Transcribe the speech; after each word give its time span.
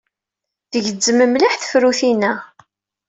Tgezzem 0.71 1.19
mliḥ 1.27 1.53
tefrut-inna. 1.55 2.31